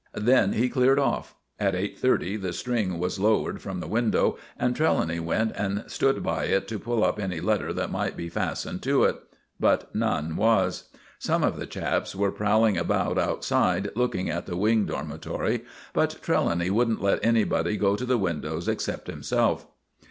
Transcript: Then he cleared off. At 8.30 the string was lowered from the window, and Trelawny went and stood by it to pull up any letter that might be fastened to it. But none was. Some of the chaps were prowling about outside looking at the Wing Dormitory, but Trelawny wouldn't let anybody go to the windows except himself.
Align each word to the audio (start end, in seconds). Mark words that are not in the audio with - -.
Then 0.15 0.53
he 0.53 0.67
cleared 0.67 0.97
off. 0.97 1.35
At 1.59 1.75
8.30 1.75 2.41
the 2.41 2.53
string 2.53 2.97
was 2.97 3.19
lowered 3.19 3.61
from 3.61 3.79
the 3.79 3.87
window, 3.87 4.35
and 4.57 4.75
Trelawny 4.75 5.19
went 5.19 5.51
and 5.55 5.83
stood 5.85 6.23
by 6.23 6.45
it 6.45 6.67
to 6.69 6.79
pull 6.79 7.03
up 7.03 7.19
any 7.19 7.39
letter 7.39 7.71
that 7.73 7.91
might 7.91 8.17
be 8.17 8.27
fastened 8.27 8.81
to 8.81 9.03
it. 9.03 9.19
But 9.59 9.93
none 9.93 10.37
was. 10.37 10.85
Some 11.19 11.43
of 11.43 11.55
the 11.59 11.67
chaps 11.67 12.15
were 12.15 12.31
prowling 12.31 12.77
about 12.79 13.19
outside 13.19 13.89
looking 13.95 14.27
at 14.27 14.47
the 14.47 14.57
Wing 14.57 14.87
Dormitory, 14.87 15.65
but 15.93 16.17
Trelawny 16.23 16.71
wouldn't 16.71 17.03
let 17.03 17.23
anybody 17.23 17.77
go 17.77 17.95
to 17.95 18.03
the 18.07 18.17
windows 18.17 18.67
except 18.67 19.05
himself. 19.05 19.67